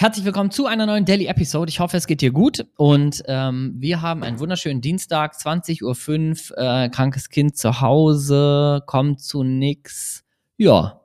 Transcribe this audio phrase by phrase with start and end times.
[0.00, 1.70] Herzlich willkommen zu einer neuen Daily Episode.
[1.70, 2.64] Ich hoffe, es geht dir gut.
[2.76, 6.56] Und ähm, wir haben einen wunderschönen Dienstag, 20.05 Uhr.
[6.56, 10.24] Äh, krankes Kind zu Hause, kommt zu nix.
[10.56, 11.00] Ja,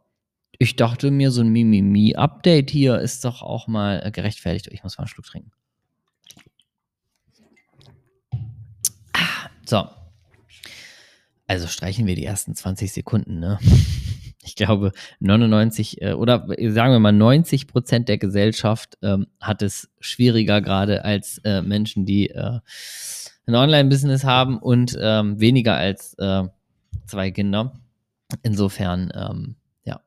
[0.60, 4.67] ich dachte mir, so ein Mimimi-Update hier ist doch auch mal äh, gerechtfertigt.
[4.71, 5.51] Ich muss mal einen Schluck trinken.
[9.13, 9.89] Ah, so.
[11.47, 13.57] Also streichen wir die ersten 20 Sekunden, ne?
[14.44, 19.89] Ich glaube, 99 äh, oder sagen wir mal 90 Prozent der Gesellschaft ähm, hat es
[19.99, 22.59] schwieriger gerade als äh, Menschen, die äh,
[23.45, 26.43] ein Online-Business haben und ähm, weniger als äh,
[27.05, 27.73] zwei Kinder.
[28.41, 29.99] Insofern, ähm, ja,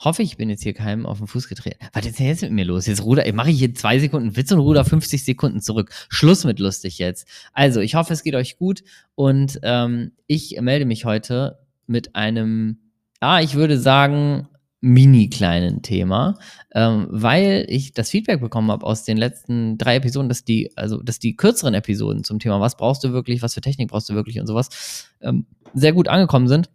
[0.00, 1.78] hoffe ich, bin jetzt hier keinem auf den Fuß getreten.
[1.92, 2.86] Was ist denn jetzt mit mir los?
[2.86, 5.92] Jetzt ruder, mache ich hier zwei Sekunden Witz und ruder 50 Sekunden zurück.
[6.08, 7.28] Schluss mit lustig jetzt.
[7.52, 8.82] Also, ich hoffe, es geht euch gut
[9.14, 12.78] und ähm, ich melde mich heute mit einem
[13.22, 14.48] ja, ich würde sagen,
[14.80, 16.38] mini kleinen Thema,
[16.74, 21.02] ähm, weil ich das Feedback bekommen habe aus den letzten drei Episoden, dass die, also
[21.02, 24.14] dass die kürzeren Episoden zum Thema, was brauchst du wirklich, was für Technik brauchst du
[24.14, 26.70] wirklich und sowas, ähm, sehr gut angekommen sind.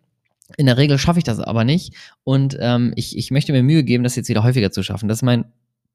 [0.57, 3.83] In der Regel schaffe ich das aber nicht und ähm, ich, ich möchte mir Mühe
[3.83, 5.09] geben, das jetzt wieder häufiger zu schaffen.
[5.09, 5.45] Das ist mein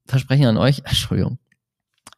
[0.07, 0.79] Versprechen an euch.
[0.85, 1.39] Entschuldigung.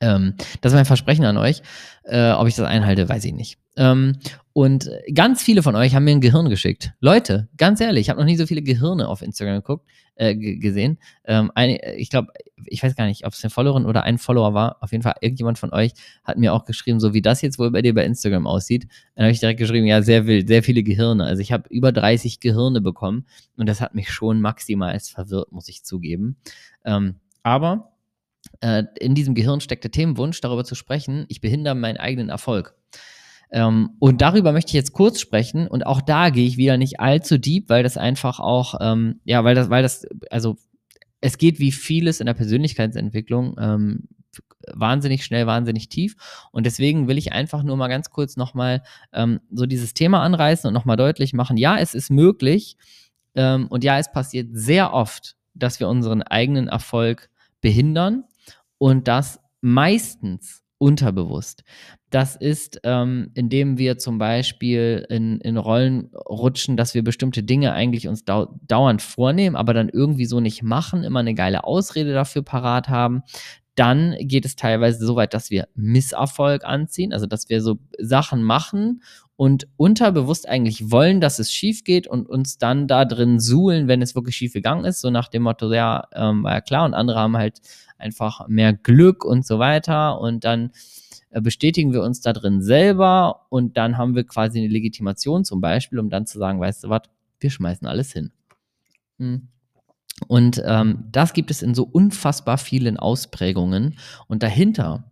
[0.00, 1.60] Ähm, das ist mein Versprechen an euch.
[2.04, 3.58] Äh, ob ich das einhalte, weiß ich nicht.
[3.76, 4.18] Ähm,
[4.52, 6.92] und ganz viele von euch haben mir ein Gehirn geschickt.
[7.00, 10.98] Leute, ganz ehrlich, ich habe noch nie so viele Gehirne auf Instagram geguckt, äh, gesehen.
[11.24, 12.32] Ähm, ein, ich glaube,
[12.66, 14.76] ich weiß gar nicht, ob es eine Followerin oder ein Follower war.
[14.82, 17.70] Auf jeden Fall, irgendjemand von euch hat mir auch geschrieben, so wie das jetzt wohl
[17.70, 18.88] bei dir bei Instagram aussieht.
[19.14, 21.24] Dann habe ich direkt geschrieben, ja, sehr wild, sehr viele Gehirne.
[21.24, 25.68] Also ich habe über 30 Gehirne bekommen und das hat mich schon maximal verwirrt, muss
[25.68, 26.36] ich zugeben.
[26.84, 27.92] Ähm, aber
[28.60, 32.74] äh, in diesem Gehirn steckt der Themenwunsch, darüber zu sprechen, ich behindere meinen eigenen Erfolg.
[33.52, 37.00] Ähm, und darüber möchte ich jetzt kurz sprechen und auch da gehe ich wieder nicht
[37.00, 40.56] allzu deep, weil das einfach auch, ähm, ja, weil das, weil das, also
[41.20, 44.08] es geht wie vieles in der Persönlichkeitsentwicklung ähm,
[44.72, 46.16] wahnsinnig schnell, wahnsinnig tief.
[46.50, 50.66] Und deswegen will ich einfach nur mal ganz kurz nochmal ähm, so dieses Thema anreißen
[50.66, 52.76] und nochmal deutlich machen, ja, es ist möglich
[53.34, 57.28] ähm, und ja, es passiert sehr oft, dass wir unseren eigenen Erfolg
[57.60, 58.24] behindern
[58.78, 61.62] und das meistens unterbewusst.
[62.10, 67.72] Das ist, ähm, indem wir zum Beispiel in, in Rollen rutschen, dass wir bestimmte Dinge
[67.72, 72.12] eigentlich uns dau dauernd vornehmen, aber dann irgendwie so nicht machen, immer eine geile Ausrede
[72.12, 73.22] dafür parat haben.
[73.74, 78.42] Dann geht es teilweise so weit, dass wir Misserfolg anziehen, also dass wir so Sachen
[78.42, 79.02] machen
[79.36, 84.02] und unterbewusst eigentlich wollen, dass es schief geht und uns dann da drin suhlen, wenn
[84.02, 86.94] es wirklich schief gegangen ist, so nach dem Motto, ja, ähm, war ja klar, und
[86.94, 87.60] andere haben halt
[87.98, 90.72] einfach mehr Glück und so weiter und dann
[91.30, 95.60] äh, bestätigen wir uns da drin selber und dann haben wir quasi eine Legitimation zum
[95.60, 97.02] Beispiel, um dann zu sagen, weißt du was,
[97.40, 98.32] wir schmeißen alles hin.
[99.18, 99.48] Hm.
[100.22, 105.10] Und ähm, das gibt es in so unfassbar vielen Ausprägungen und dahinter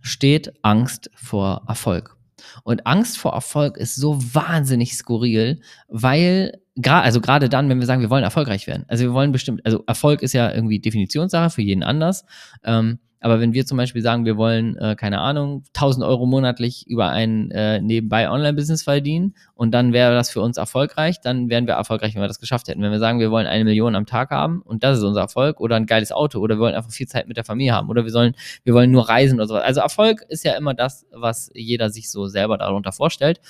[0.00, 2.16] steht Angst vor Erfolg.
[2.64, 8.02] Und Angst vor Erfolg ist so wahnsinnig skurril, weil also gerade dann, wenn wir sagen,
[8.02, 8.84] wir wollen erfolgreich werden.
[8.86, 12.24] Also wir wollen bestimmt, also Erfolg ist ja irgendwie Definitionssache für jeden anders.
[12.62, 16.86] Ähm, aber wenn wir zum Beispiel sagen, wir wollen, äh, keine Ahnung, 1000 Euro monatlich
[16.86, 21.66] über ein äh, nebenbei Online-Business verdienen und dann wäre das für uns erfolgreich, dann wären
[21.66, 22.82] wir erfolgreich, wenn wir das geschafft hätten.
[22.82, 25.60] Wenn wir sagen, wir wollen eine Million am Tag haben und das ist unser Erfolg
[25.60, 28.04] oder ein geiles Auto oder wir wollen einfach viel Zeit mit der Familie haben oder
[28.04, 28.34] wir sollen,
[28.64, 29.56] wir wollen nur reisen oder so.
[29.56, 33.40] Also Erfolg ist ja immer das, was jeder sich so selber darunter vorstellt.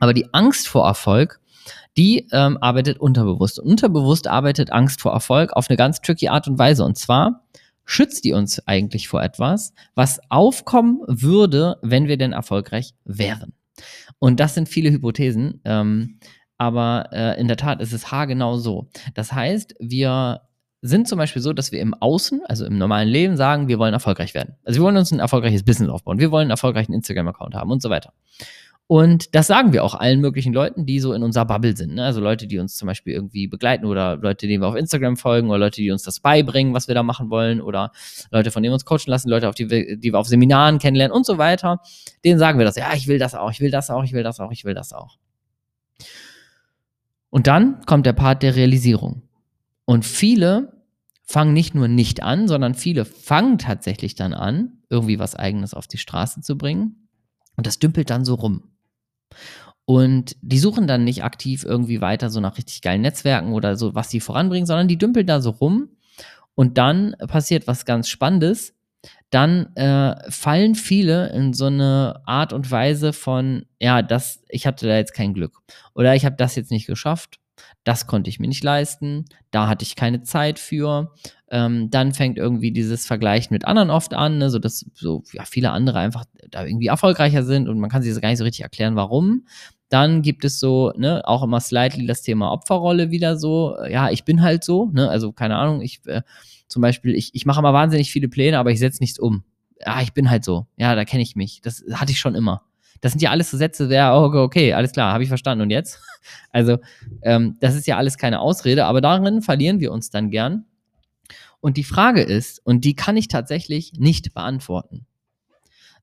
[0.00, 1.40] Aber die Angst vor Erfolg,
[1.96, 3.58] die ähm, arbeitet unterbewusst.
[3.58, 6.84] Und unterbewusst arbeitet Angst vor Erfolg auf eine ganz tricky Art und Weise.
[6.84, 7.44] Und zwar
[7.88, 13.54] schützt die uns eigentlich vor etwas, was aufkommen würde, wenn wir denn erfolgreich wären.
[14.18, 16.18] Und das sind viele Hypothesen, ähm,
[16.58, 18.88] aber äh, in der Tat ist es haargenau so.
[19.14, 20.42] Das heißt, wir
[20.82, 23.94] sind zum Beispiel so, dass wir im Außen, also im normalen Leben, sagen, wir wollen
[23.94, 24.56] erfolgreich werden.
[24.64, 27.80] Also wir wollen uns ein erfolgreiches Business aufbauen, wir wollen einen erfolgreichen Instagram-Account haben und
[27.80, 28.12] so weiter.
[28.90, 31.94] Und das sagen wir auch allen möglichen Leuten, die so in unserer Bubble sind.
[31.94, 32.04] Ne?
[32.06, 35.50] Also Leute, die uns zum Beispiel irgendwie begleiten oder Leute, denen wir auf Instagram folgen
[35.50, 37.92] oder Leute, die uns das beibringen, was wir da machen wollen oder
[38.30, 40.78] Leute, von denen wir uns coachen lassen, Leute, auf die wir, die wir auf Seminaren
[40.78, 41.82] kennenlernen und so weiter.
[42.24, 42.76] Denen sagen wir das.
[42.76, 44.72] Ja, ich will das auch, ich will das auch, ich will das auch, ich will
[44.72, 45.18] das auch.
[47.28, 49.20] Und dann kommt der Part der Realisierung.
[49.84, 50.72] Und viele
[51.24, 55.86] fangen nicht nur nicht an, sondern viele fangen tatsächlich dann an, irgendwie was Eigenes auf
[55.86, 57.06] die Straße zu bringen.
[57.54, 58.62] Und das dümpelt dann so rum.
[59.84, 63.94] Und die suchen dann nicht aktiv irgendwie weiter so nach richtig geilen Netzwerken oder so,
[63.94, 65.88] was sie voranbringen, sondern die dümpeln da so rum.
[66.54, 68.74] Und dann passiert was ganz Spannendes.
[69.30, 74.86] Dann äh, fallen viele in so eine Art und Weise von, ja, das, ich hatte
[74.86, 75.52] da jetzt kein Glück.
[75.94, 77.38] Oder ich habe das jetzt nicht geschafft.
[77.84, 79.24] Das konnte ich mir nicht leisten.
[79.50, 81.14] Da hatte ich keine Zeit für.
[81.50, 85.44] Ähm, dann fängt irgendwie dieses Vergleichen mit anderen oft an, ne, so dass so ja,
[85.44, 88.44] viele andere einfach da irgendwie erfolgreicher sind und man kann sich das gar nicht so
[88.44, 89.46] richtig erklären, warum.
[89.88, 93.76] Dann gibt es so, ne, auch immer slightly das Thema Opferrolle wieder so.
[93.88, 96.20] Ja, ich bin halt so, ne, also keine Ahnung, ich äh,
[96.68, 99.42] zum Beispiel, ich, ich mache immer wahnsinnig viele Pläne, aber ich setze nichts um.
[99.84, 100.66] Ja, ich bin halt so.
[100.76, 101.60] Ja, da kenne ich mich.
[101.62, 102.62] Das hatte ich schon immer.
[103.00, 105.62] Das sind ja alles so Sätze, ja, okay, okay, alles klar, habe ich verstanden.
[105.62, 106.00] Und jetzt?
[106.50, 106.78] Also,
[107.22, 110.66] ähm, das ist ja alles keine Ausrede, aber darin verlieren wir uns dann gern.
[111.60, 115.06] Und die Frage ist, und die kann ich tatsächlich nicht beantworten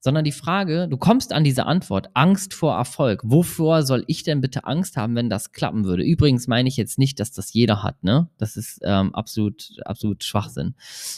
[0.06, 3.22] sondern die Frage, du kommst an diese Antwort, Angst vor Erfolg.
[3.24, 6.04] Wovor soll ich denn bitte Angst haben, wenn das klappen würde?
[6.04, 8.30] Übrigens meine ich jetzt nicht, dass das jeder hat, ne?
[8.38, 10.76] Das ist ähm, absolut, absolut Schwachsinn.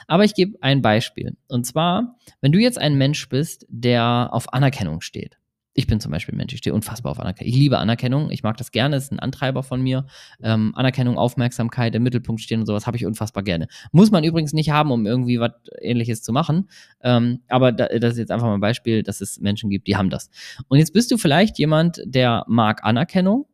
[0.07, 1.35] Aber ich gebe ein Beispiel.
[1.49, 5.37] Und zwar, wenn du jetzt ein Mensch bist, der auf Anerkennung steht,
[5.77, 7.53] ich bin zum Beispiel ein Mensch, ich stehe unfassbar auf Anerkennung.
[7.53, 10.07] Ich liebe Anerkennung, ich mag das gerne, ist ein Antreiber von mir.
[10.41, 13.67] Ähm, Anerkennung, Aufmerksamkeit, im Mittelpunkt stehen und sowas habe ich unfassbar gerne.
[13.91, 16.67] Muss man übrigens nicht haben, um irgendwie was ähnliches zu machen.
[17.01, 19.95] Ähm, aber da, das ist jetzt einfach mal ein Beispiel, dass es Menschen gibt, die
[19.95, 20.31] haben das.
[20.67, 23.45] Und jetzt bist du vielleicht jemand, der mag Anerkennung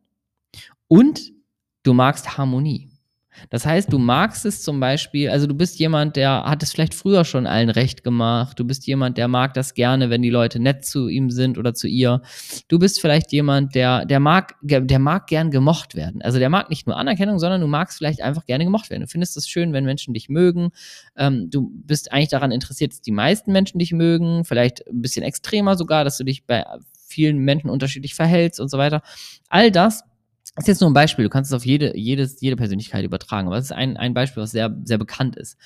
[0.88, 1.30] und
[1.82, 2.93] du magst Harmonie.
[3.50, 6.94] Das heißt, du magst es zum Beispiel, also du bist jemand, der hat es vielleicht
[6.94, 8.58] früher schon allen recht gemacht.
[8.58, 11.74] Du bist jemand, der mag das gerne, wenn die Leute nett zu ihm sind oder
[11.74, 12.22] zu ihr.
[12.68, 16.22] Du bist vielleicht jemand, der, der mag, der mag gern gemocht werden.
[16.22, 19.02] Also der mag nicht nur Anerkennung, sondern du magst vielleicht einfach gerne gemocht werden.
[19.02, 20.70] Du findest es schön, wenn Menschen dich mögen.
[21.16, 24.44] Ähm, du bist eigentlich daran interessiert, dass die meisten Menschen dich mögen.
[24.44, 26.64] Vielleicht ein bisschen extremer sogar, dass du dich bei
[27.06, 29.02] vielen Menschen unterschiedlich verhältst und so weiter.
[29.48, 30.02] All das
[30.54, 33.48] das ist jetzt nur ein Beispiel, du kannst es auf jede, jedes, jede Persönlichkeit übertragen,
[33.48, 35.56] aber es ist ein, ein Beispiel, was sehr, sehr bekannt ist.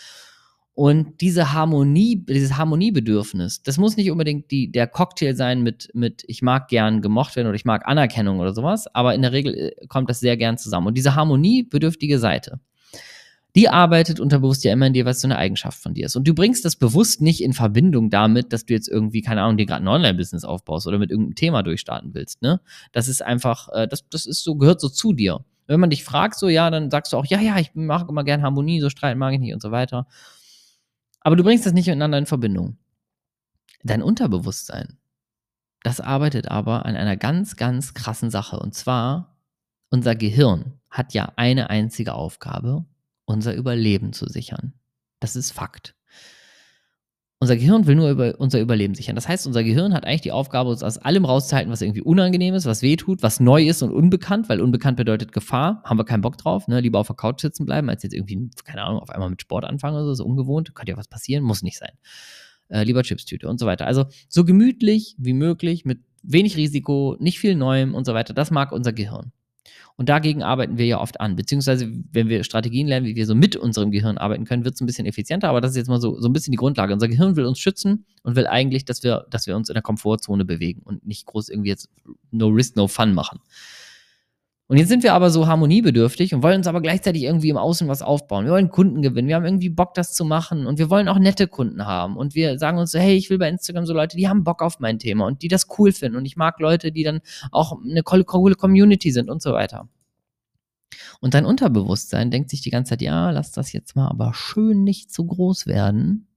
[0.73, 6.23] Und diese Harmonie, dieses Harmoniebedürfnis, das muss nicht unbedingt die, der Cocktail sein mit, mit,
[6.29, 9.55] ich mag gern gemocht werden oder ich mag Anerkennung oder sowas, aber in der Regel
[9.55, 10.87] äh, kommt das sehr gern zusammen.
[10.87, 12.61] Und diese harmoniebedürftige Seite,
[13.58, 16.14] die arbeitet unterbewusst ja immer in dir, was so eine Eigenschaft von dir ist.
[16.14, 19.56] Und du bringst das bewusst nicht in Verbindung damit, dass du jetzt irgendwie, keine Ahnung,
[19.56, 22.40] dir gerade ein Online-Business aufbaust oder mit irgendeinem Thema durchstarten willst.
[22.40, 22.60] Ne?
[22.93, 25.44] Das ist einfach, äh, das, das ist so, gehört so zu dir.
[25.66, 28.22] Wenn man dich fragt, so, ja, dann sagst du auch, ja, ja, ich mache immer
[28.22, 30.06] gern Harmonie, so streiten mag ich nicht und so weiter.
[31.19, 32.78] Aber du bringst das nicht miteinander in Verbindung.
[33.82, 34.99] Dein Unterbewusstsein,
[35.82, 38.61] das arbeitet aber an einer ganz, ganz krassen Sache.
[38.61, 39.37] Und zwar,
[39.90, 42.84] unser Gehirn hat ja eine einzige Aufgabe
[43.28, 44.72] unser Überleben zu sichern.
[45.20, 45.94] Das ist Fakt.
[47.40, 49.14] Unser Gehirn will nur über unser Überleben sichern.
[49.14, 52.54] Das heißt, unser Gehirn hat eigentlich die Aufgabe, uns aus allem rauszuhalten, was irgendwie unangenehm
[52.54, 55.80] ist, was wehtut, was neu ist und unbekannt, weil unbekannt bedeutet Gefahr.
[55.84, 56.80] Haben wir keinen Bock drauf, ne?
[56.80, 59.64] Lieber auf der Couch sitzen bleiben, als jetzt irgendwie, keine Ahnung, auf einmal mit Sport
[59.64, 60.75] anfangen oder so, so ungewohnt.
[60.75, 61.92] Könnte ja was passieren, muss nicht sein.
[62.69, 63.86] Äh, lieber Chipstüte und so weiter.
[63.86, 68.34] Also so gemütlich wie möglich, mit wenig Risiko, nicht viel Neuem und so weiter.
[68.34, 69.30] Das mag unser Gehirn.
[69.99, 71.35] Und dagegen arbeiten wir ja oft an.
[71.35, 74.81] Beziehungsweise, wenn wir Strategien lernen, wie wir so mit unserem Gehirn arbeiten können, wird es
[74.81, 75.49] ein bisschen effizienter.
[75.49, 76.93] Aber das ist jetzt mal so, so ein bisschen die Grundlage.
[76.95, 79.83] Unser Gehirn will uns schützen und will eigentlich, dass wir, dass wir uns in der
[79.83, 81.91] Komfortzone bewegen und nicht groß irgendwie jetzt
[82.31, 83.41] no risk, no fun machen.
[84.70, 87.88] Und jetzt sind wir aber so harmoniebedürftig und wollen uns aber gleichzeitig irgendwie im Außen
[87.88, 88.44] was aufbauen.
[88.44, 91.19] Wir wollen Kunden gewinnen, wir haben irgendwie Bock, das zu machen und wir wollen auch
[91.19, 92.19] nette Kunden haben.
[92.19, 94.61] Und wir sagen uns so, hey, ich will bei Instagram so Leute, die haben Bock
[94.61, 96.19] auf mein Thema und die das cool finden.
[96.19, 97.20] Und ich mag Leute, die dann
[97.50, 99.88] auch eine coole Community sind und so weiter.
[101.21, 104.85] Und dein Unterbewusstsein denkt sich die ganze Zeit, ja, lass das jetzt mal aber schön
[104.85, 106.29] nicht zu groß werden.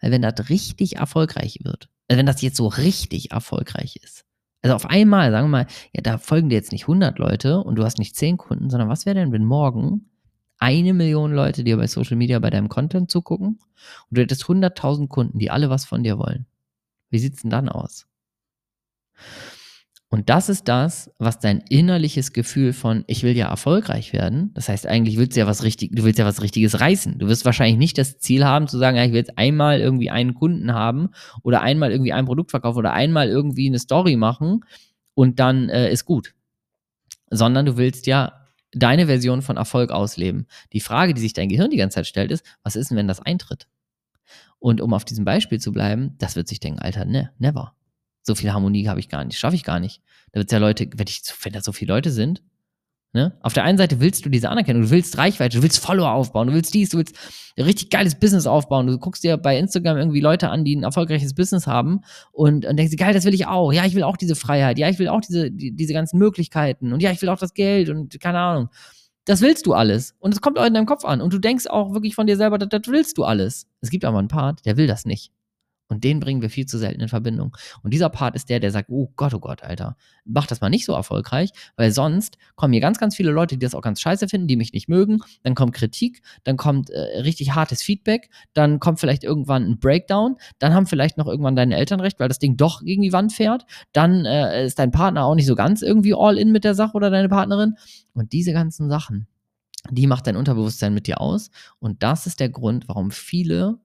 [0.00, 4.24] Weil wenn das richtig erfolgreich wird, also wenn das jetzt so richtig erfolgreich ist,
[4.64, 7.76] also auf einmal, sagen wir mal, ja, da folgen dir jetzt nicht 100 Leute und
[7.76, 10.10] du hast nicht 10 Kunden, sondern was wäre denn, wenn morgen
[10.58, 13.58] eine Million Leute dir bei Social Media bei deinem Content zugucken
[14.08, 16.46] und du hättest 100.000 Kunden, die alle was von dir wollen?
[17.10, 18.06] Wie sieht's denn dann aus?
[20.14, 24.52] Und das ist das, was dein innerliches Gefühl von ich will ja erfolgreich werden.
[24.54, 27.18] Das heißt, eigentlich willst du ja was richtig, du willst ja was richtiges reißen.
[27.18, 30.10] Du wirst wahrscheinlich nicht das Ziel haben zu sagen, ja, ich will jetzt einmal irgendwie
[30.10, 31.08] einen Kunden haben
[31.42, 34.60] oder einmal irgendwie ein Produkt verkaufen oder einmal irgendwie eine Story machen
[35.14, 36.32] und dann äh, ist gut.
[37.28, 38.34] Sondern du willst ja
[38.70, 40.46] deine Version von Erfolg ausleben.
[40.72, 43.08] Die Frage, die sich dein Gehirn die ganze Zeit stellt, ist, was ist denn, wenn
[43.08, 43.66] das eintritt?
[44.60, 47.74] Und um auf diesem Beispiel zu bleiben, das wird sich denken, Alter, ne, never.
[48.24, 50.02] So viel Harmonie habe ich gar nicht, schaffe ich gar nicht.
[50.32, 52.42] Da wird es ja Leute, wenn, ich, wenn da so viele Leute sind,
[53.12, 53.38] ne?
[53.42, 56.48] Auf der einen Seite willst du diese Anerkennung, du willst Reichweite, du willst Follower aufbauen,
[56.48, 57.16] du willst dies, du willst
[57.56, 58.86] ein richtig geiles Business aufbauen.
[58.86, 62.00] Du guckst dir bei Instagram irgendwie Leute an, die ein erfolgreiches Business haben
[62.32, 63.72] und, und denkst dir, geil, das will ich auch.
[63.72, 64.78] Ja, ich will auch diese Freiheit.
[64.78, 66.92] Ja, ich will auch diese, die, diese ganzen Möglichkeiten.
[66.92, 68.68] Und ja, ich will auch das Geld und keine Ahnung.
[69.26, 70.14] Das willst du alles.
[70.18, 71.20] Und es kommt auch in deinem Kopf an.
[71.20, 73.66] Und du denkst auch wirklich von dir selber, das, das willst du alles.
[73.80, 75.30] Es gibt aber einen Part, der will das nicht.
[75.88, 77.54] Und den bringen wir viel zu selten in Verbindung.
[77.82, 80.70] Und dieser Part ist der, der sagt, oh Gott, oh Gott, Alter, mach das mal
[80.70, 84.00] nicht so erfolgreich, weil sonst kommen hier ganz, ganz viele Leute, die das auch ganz
[84.00, 85.20] scheiße finden, die mich nicht mögen.
[85.42, 90.36] Dann kommt Kritik, dann kommt äh, richtig hartes Feedback, dann kommt vielleicht irgendwann ein Breakdown,
[90.58, 93.32] dann haben vielleicht noch irgendwann deine Eltern recht, weil das Ding doch gegen die Wand
[93.32, 93.66] fährt.
[93.92, 96.94] Dann äh, ist dein Partner auch nicht so ganz irgendwie all in mit der Sache
[96.94, 97.74] oder deine Partnerin.
[98.14, 99.26] Und diese ganzen Sachen,
[99.90, 101.50] die macht dein Unterbewusstsein mit dir aus.
[101.78, 103.78] Und das ist der Grund, warum viele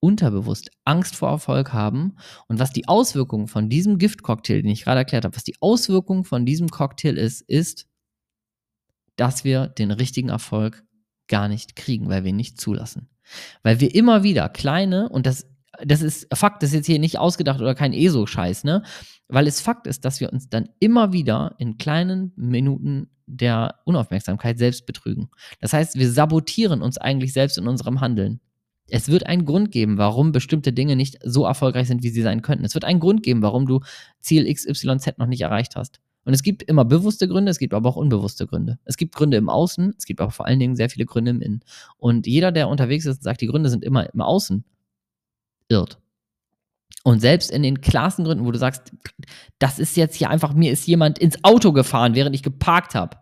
[0.00, 5.00] unterbewusst Angst vor Erfolg haben und was die Auswirkung von diesem Giftcocktail, den ich gerade
[5.00, 7.86] erklärt habe, was die Auswirkung von diesem Cocktail ist, ist,
[9.16, 10.84] dass wir den richtigen Erfolg
[11.26, 13.08] gar nicht kriegen, weil wir ihn nicht zulassen.
[13.62, 15.46] Weil wir immer wieder kleine, und das,
[15.84, 18.82] das ist Fakt, das ist jetzt hier nicht ausgedacht oder kein ESO-Scheiß, ne?
[19.28, 24.58] Weil es Fakt ist, dass wir uns dann immer wieder in kleinen Minuten der Unaufmerksamkeit
[24.58, 25.28] selbst betrügen.
[25.60, 28.40] Das heißt, wir sabotieren uns eigentlich selbst in unserem Handeln.
[28.90, 32.42] Es wird einen Grund geben, warum bestimmte Dinge nicht so erfolgreich sind, wie sie sein
[32.42, 32.64] könnten.
[32.64, 33.80] Es wird einen Grund geben, warum du
[34.20, 36.00] Ziel XYZ noch nicht erreicht hast.
[36.24, 38.78] Und es gibt immer bewusste Gründe, es gibt aber auch unbewusste Gründe.
[38.84, 41.40] Es gibt Gründe im Außen, es gibt aber vor allen Dingen sehr viele Gründe im
[41.40, 41.64] Innen.
[41.96, 44.64] Und jeder, der unterwegs ist und sagt, die Gründe sind immer im Außen,
[45.68, 45.98] irrt.
[47.04, 48.92] Und selbst in den klarsten Gründen, wo du sagst,
[49.58, 53.16] das ist jetzt hier einfach, mir ist jemand ins Auto gefahren, während ich geparkt habe.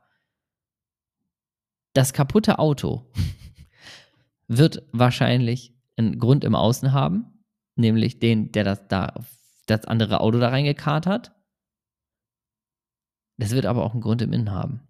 [1.92, 3.06] Das kaputte Auto
[4.48, 7.44] wird wahrscheinlich einen Grund im Außen haben,
[7.76, 9.14] nämlich den, der das da,
[9.66, 11.34] das andere Auto da reingekarrt hat.
[13.38, 14.86] Das wird aber auch einen Grund im Innen haben.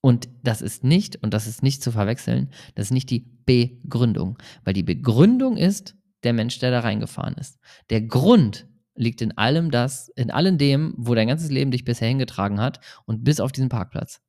[0.00, 4.38] Und das ist nicht, und das ist nicht zu verwechseln, das ist nicht die Begründung,
[4.62, 7.58] weil die Begründung ist der Mensch, der da reingefahren ist.
[7.90, 12.08] Der Grund liegt in allem das, in allem dem, wo dein ganzes Leben dich bisher
[12.08, 14.20] hingetragen hat und bis auf diesen Parkplatz.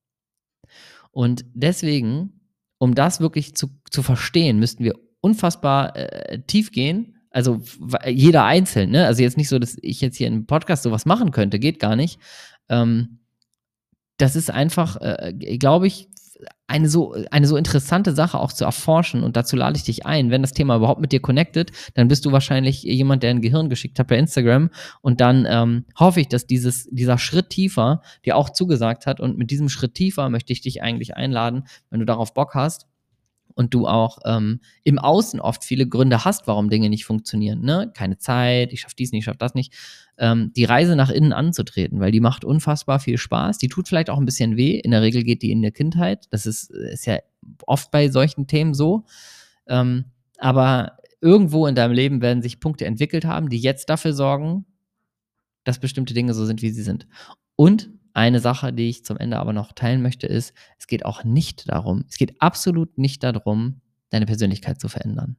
[1.11, 2.46] Und deswegen
[2.77, 7.15] um das wirklich zu, zu verstehen, müssten wir unfassbar äh, tief gehen.
[7.29, 7.61] Also
[8.07, 9.05] jeder einzeln, ne?
[9.05, 11.95] Also jetzt nicht so, dass ich jetzt hier im Podcast sowas machen könnte, geht gar
[11.95, 12.19] nicht.
[12.69, 13.19] Ähm,
[14.17, 16.09] das ist einfach, äh, glaube ich,
[16.67, 20.29] eine so, eine so interessante Sache auch zu erforschen und dazu lade ich dich ein.
[20.29, 23.69] Wenn das Thema überhaupt mit dir connected, dann bist du wahrscheinlich jemand, der ein Gehirn
[23.69, 24.69] geschickt hat bei Instagram
[25.01, 29.37] und dann ähm, hoffe ich, dass dieses, dieser Schritt tiefer dir auch zugesagt hat und
[29.37, 32.87] mit diesem Schritt tiefer möchte ich dich eigentlich einladen, wenn du darauf Bock hast,
[33.57, 37.61] und du auch ähm, im Außen oft viele Gründe hast, warum Dinge nicht funktionieren.
[37.61, 37.91] Ne?
[37.95, 39.73] Keine Zeit, ich schaffe dies nicht, ich schaffe das nicht.
[40.19, 43.57] Ähm, die Reise nach innen anzutreten, weil die macht unfassbar viel Spaß.
[43.57, 44.79] Die tut vielleicht auch ein bisschen weh.
[44.79, 46.27] In der Regel geht die in der Kindheit.
[46.29, 47.17] Das ist, ist ja
[47.65, 49.05] oft bei solchen Themen so.
[49.67, 50.05] Ähm,
[50.37, 54.65] aber irgendwo in deinem Leben werden sich Punkte entwickelt haben, die jetzt dafür sorgen,
[55.63, 57.07] dass bestimmte Dinge so sind, wie sie sind.
[57.55, 61.23] Und eine Sache, die ich zum Ende aber noch teilen möchte, ist, es geht auch
[61.23, 65.37] nicht darum, es geht absolut nicht darum, deine Persönlichkeit zu verändern.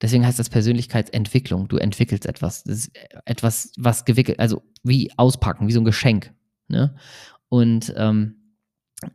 [0.00, 1.66] Deswegen heißt das Persönlichkeitsentwicklung.
[1.66, 2.62] Du entwickelst etwas.
[2.62, 2.90] Das ist
[3.24, 6.32] etwas, was gewickelt, also wie auspacken, wie so ein Geschenk.
[6.68, 6.94] Ne?
[7.48, 8.54] Und ähm,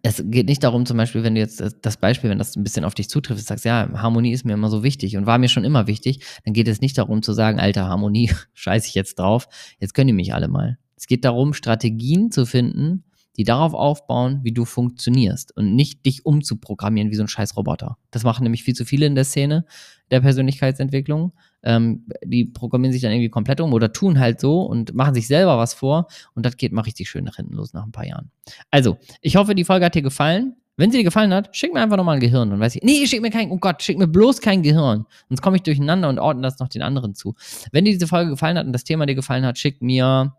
[0.01, 2.83] es geht nicht darum, zum Beispiel, wenn du jetzt das Beispiel, wenn das ein bisschen
[2.83, 5.65] auf dich zutrifft, sagst, ja, Harmonie ist mir immer so wichtig und war mir schon
[5.65, 9.47] immer wichtig, dann geht es nicht darum zu sagen, alter, Harmonie, scheiße ich jetzt drauf,
[9.79, 10.77] jetzt können die mich alle mal.
[11.03, 13.03] Es geht darum, Strategien zu finden,
[13.35, 17.97] die darauf aufbauen, wie du funktionierst und nicht dich umzuprogrammieren wie so ein scheiß Roboter.
[18.11, 19.65] Das machen nämlich viel zu viele in der Szene
[20.11, 21.33] der Persönlichkeitsentwicklung.
[21.61, 25.27] Ähm, die programmieren sich dann irgendwie komplett um oder tun halt so und machen sich
[25.27, 28.07] selber was vor und das geht mal richtig schön nach hinten los nach ein paar
[28.07, 28.31] Jahren.
[28.71, 30.55] Also, ich hoffe, die Folge hat dir gefallen.
[30.77, 32.49] Wenn sie dir gefallen hat, schick mir einfach nochmal ein Gehirn.
[32.49, 35.05] Dann weiß ich, nee, schick mir kein, oh Gott, schick mir bloß kein Gehirn.
[35.27, 37.35] Sonst komme ich durcheinander und ordne das noch den anderen zu.
[37.73, 40.33] Wenn dir diese Folge gefallen hat und das Thema dir gefallen hat, schick mir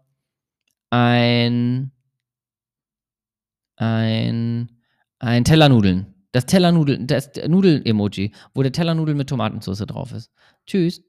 [0.94, 1.90] ein,
[3.76, 4.68] ein,
[5.18, 6.14] ein Teller Nudeln.
[6.32, 10.30] Das Teller Nudeln, das Nudel-Emoji, wo der Teller Nudeln mit Tomatensauce drauf ist.
[10.66, 11.04] Tschüss.